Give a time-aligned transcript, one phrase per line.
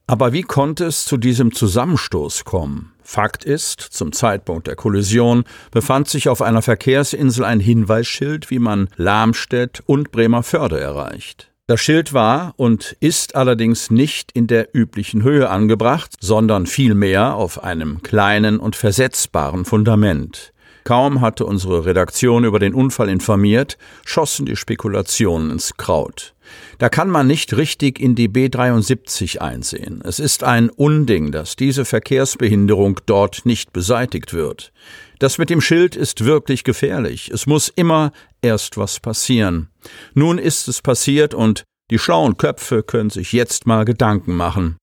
[0.06, 2.94] Aber wie konnte es zu diesem Zusammenstoß kommen?
[3.02, 8.88] Fakt ist, zum Zeitpunkt der Kollision befand sich auf einer Verkehrsinsel ein Hinweisschild, wie man
[8.98, 11.53] Lamstedt und Bremerförde erreicht.
[11.66, 17.64] Das Schild war und ist allerdings nicht in der üblichen Höhe angebracht, sondern vielmehr auf
[17.64, 20.52] einem kleinen und versetzbaren Fundament.
[20.84, 26.34] Kaum hatte unsere Redaktion über den Unfall informiert, schossen die Spekulationen ins Kraut.
[26.78, 30.02] Da kann man nicht richtig in die B73 einsehen.
[30.04, 34.74] Es ist ein Unding, dass diese Verkehrsbehinderung dort nicht beseitigt wird.
[35.20, 37.32] Das mit dem Schild ist wirklich gefährlich.
[37.32, 38.12] Es muss immer
[38.42, 39.70] erst was passieren.
[40.14, 44.78] Nun ist es passiert und die schlauen Köpfe können sich jetzt mal Gedanken machen.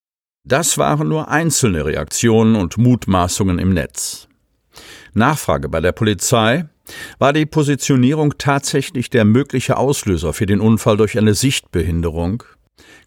[0.46, 4.29] Das waren nur einzelne Reaktionen und Mutmaßungen im Netz.
[5.14, 6.66] Nachfrage bei der Polizei
[7.18, 12.42] war die Positionierung tatsächlich der mögliche Auslöser für den Unfall durch eine Sichtbehinderung?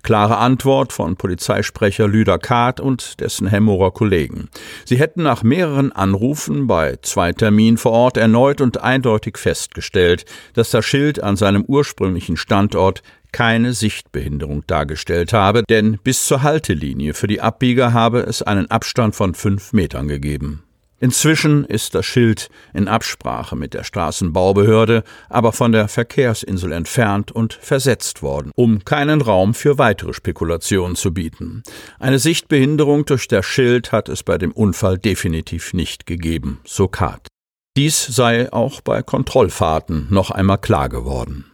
[0.03, 4.50] Klare Antwort von Polizeisprecher Lüder Kahrt und dessen Hemmorer Kollegen.
[4.84, 10.25] Sie hätten nach mehreren Anrufen bei zwei Terminen vor Ort erneut und eindeutig festgestellt,
[10.56, 17.13] dass das Schild an seinem ursprünglichen Standort keine Sichtbehinderung dargestellt habe, denn bis zur Haltelinie
[17.13, 20.63] für die Abbieger habe es einen Abstand von fünf Metern gegeben.
[21.03, 27.56] Inzwischen ist das Schild in Absprache mit der Straßenbaubehörde aber von der Verkehrsinsel entfernt und
[27.56, 31.63] versetzt worden, um keinen Raum für weitere Spekulationen zu bieten.
[32.00, 37.28] Eine Sichtbehinderung durch das Schild hat es bei dem Unfall definitiv nicht gegeben, so Kart.
[37.75, 41.52] Dies sei auch bei Kontrollfahrten noch einmal klar geworden.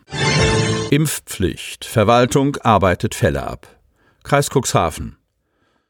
[0.91, 1.85] Impfpflicht.
[1.85, 3.65] Verwaltung arbeitet Fälle ab.
[4.21, 5.18] Kreis Cuxhaven.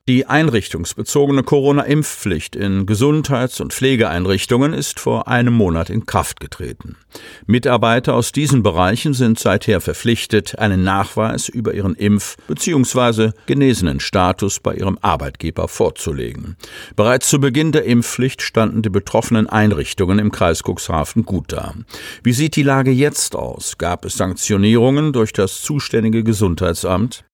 [0.09, 6.97] Die einrichtungsbezogene Corona-Impfpflicht in Gesundheits- und Pflegeeinrichtungen ist vor einem Monat in Kraft getreten.
[7.45, 13.33] Mitarbeiter aus diesen Bereichen sind seither verpflichtet, einen Nachweis über ihren Impf- bzw.
[13.45, 16.57] genesenen Status bei ihrem Arbeitgeber vorzulegen.
[16.95, 21.75] Bereits zu Beginn der Impfpflicht standen die betroffenen Einrichtungen im Kreis Cuxhaven gut da.
[22.23, 23.77] Wie sieht die Lage jetzt aus?
[23.77, 27.25] Gab es Sanktionierungen durch das zuständige Gesundheitsamt?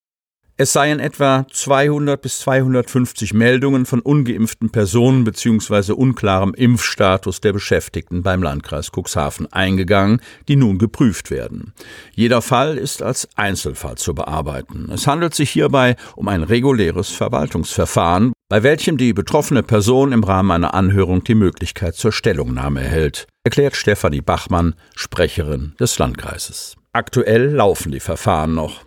[0.57, 5.91] Es seien etwa 200 bis 250 Meldungen von ungeimpften Personen bzw.
[5.91, 11.73] unklarem Impfstatus der Beschäftigten beim Landkreis Cuxhaven eingegangen, die nun geprüft werden.
[12.13, 14.89] Jeder Fall ist als Einzelfall zu bearbeiten.
[14.93, 20.51] Es handelt sich hierbei um ein reguläres Verwaltungsverfahren, bei welchem die betroffene Person im Rahmen
[20.51, 26.77] einer Anhörung die Möglichkeit zur Stellungnahme erhält, erklärt Stefanie Bachmann, Sprecherin des Landkreises.
[26.93, 28.84] Aktuell laufen die Verfahren noch.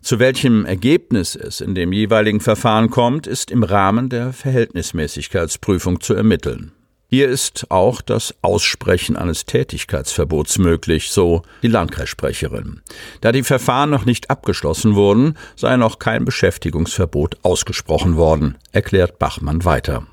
[0.00, 6.14] Zu welchem Ergebnis es in dem jeweiligen Verfahren kommt, ist im Rahmen der Verhältnismäßigkeitsprüfung zu
[6.14, 6.72] ermitteln.
[7.10, 12.82] Hier ist auch das Aussprechen eines Tätigkeitsverbots möglich, so die Landkreissprecherin.
[13.22, 19.64] Da die Verfahren noch nicht abgeschlossen wurden, sei noch kein Beschäftigungsverbot ausgesprochen worden, erklärt Bachmann
[19.64, 20.06] weiter.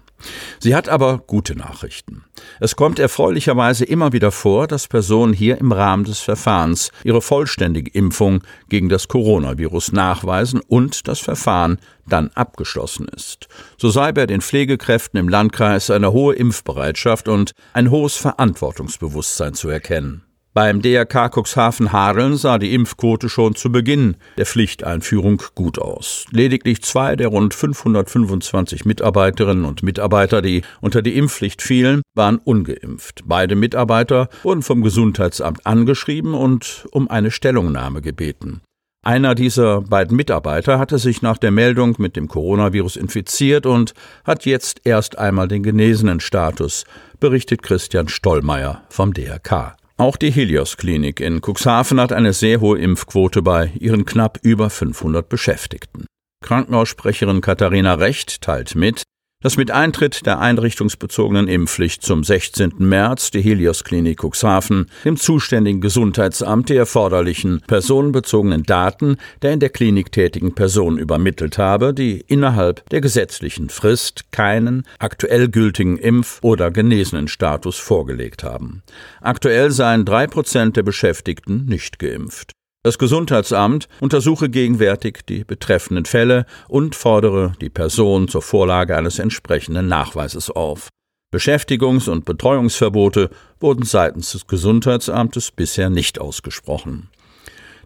[0.60, 2.24] Sie hat aber gute Nachrichten.
[2.60, 7.92] Es kommt erfreulicherweise immer wieder vor, dass Personen hier im Rahmen des Verfahrens ihre vollständige
[7.92, 13.48] Impfung gegen das Coronavirus nachweisen und das Verfahren dann abgeschlossen ist.
[13.78, 19.70] So sei bei den Pflegekräften im Landkreis eine hohe Impfbereitschaft und ein hohes Verantwortungsbewusstsein zu
[19.70, 20.25] erkennen.
[20.56, 26.28] Beim DRK Cuxhaven Hadeln sah die Impfquote schon zu Beginn der Pflichteinführung gut aus.
[26.32, 33.24] Lediglich zwei der rund 525 Mitarbeiterinnen und Mitarbeiter, die unter die Impfpflicht fielen, waren ungeimpft.
[33.26, 38.62] Beide Mitarbeiter wurden vom Gesundheitsamt angeschrieben und um eine Stellungnahme gebeten.
[39.04, 43.94] Einer dieser beiden Mitarbeiter hatte sich nach der Meldung mit dem Coronavirus infiziert und
[44.24, 46.86] hat jetzt erst einmal den genesenen Status,
[47.20, 49.76] berichtet Christian Stollmeier vom DRK.
[49.98, 54.70] Auch die Helios Klinik in Cuxhaven hat eine sehr hohe Impfquote bei ihren knapp über
[54.70, 56.06] 500 Beschäftigten.
[56.44, 59.04] Krankenhaussprecherin Katharina Recht teilt mit,
[59.46, 62.74] dass mit Eintritt der einrichtungsbezogenen Impfpflicht zum 16.
[62.80, 69.70] März die Helios Klinik Cuxhaven dem zuständigen Gesundheitsamt die erforderlichen personenbezogenen Daten der in der
[69.70, 76.72] Klinik tätigen Person übermittelt habe, die innerhalb der gesetzlichen Frist keinen aktuell gültigen Impf- oder
[76.72, 78.82] genesenen Status vorgelegt haben.
[79.22, 82.54] Aktuell seien drei Prozent der Beschäftigten nicht geimpft.
[82.86, 89.88] Das Gesundheitsamt untersuche gegenwärtig die betreffenden Fälle und fordere die Person zur Vorlage eines entsprechenden
[89.88, 90.90] Nachweises auf.
[91.34, 97.10] Beschäftigungs- und Betreuungsverbote wurden seitens des Gesundheitsamtes bisher nicht ausgesprochen.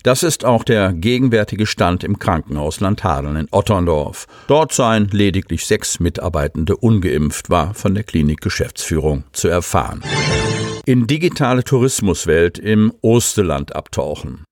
[0.04, 4.28] Das ist auch der gegenwärtige Stand im Krankenhaus Landhadeln in Otterndorf.
[4.48, 10.04] Dort seien lediglich sechs Mitarbeitende ungeimpft, war von der Klinikgeschäftsführung zu erfahren.
[10.86, 14.44] In digitale Tourismuswelt im Osterland abtauchen.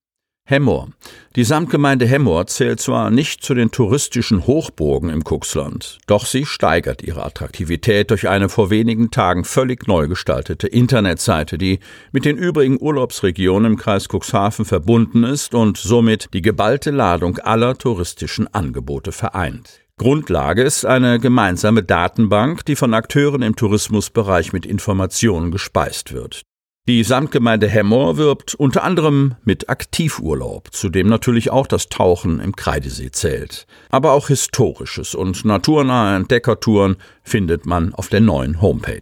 [0.49, 0.87] Hemmoor.
[1.35, 7.01] Die Samtgemeinde Hemmoor zählt zwar nicht zu den touristischen Hochburgen im Kuxland, doch sie steigert
[7.01, 11.79] ihre Attraktivität durch eine vor wenigen Tagen völlig neu gestaltete Internetseite, die
[12.13, 17.77] mit den übrigen Urlaubsregionen im Kreis Cuxhaven verbunden ist und somit die geballte Ladung aller
[17.77, 19.81] touristischen Angebote vereint.
[19.97, 26.43] Grundlage ist eine gemeinsame Datenbank, die von Akteuren im Tourismusbereich mit Informationen gespeist wird.
[26.87, 32.55] Die Samtgemeinde Hemmoor wirbt unter anderem mit Aktivurlaub, zu dem natürlich auch das Tauchen im
[32.55, 33.67] Kreidesee zählt.
[33.89, 39.01] Aber auch historisches und naturnahe Entdeckertouren findet man auf der neuen Homepage.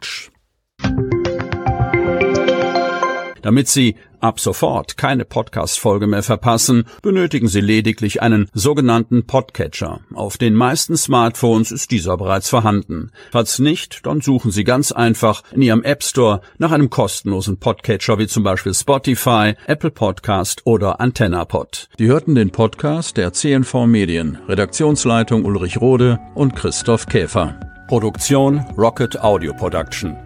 [3.46, 10.00] Damit Sie ab sofort keine Podcast-Folge mehr verpassen, benötigen Sie lediglich einen sogenannten Podcatcher.
[10.16, 13.12] Auf den meisten Smartphones ist dieser bereits vorhanden.
[13.32, 18.18] Falls nicht, dann suchen Sie ganz einfach in Ihrem App Store nach einem kostenlosen Podcatcher
[18.18, 21.90] wie zum Beispiel Spotify, Apple Podcast oder AntennaPod.
[22.00, 27.60] Die hörten den Podcast der CNV Medien, Redaktionsleitung Ulrich Rode und Christoph Käfer.
[27.88, 30.25] Produktion Rocket Audio Production.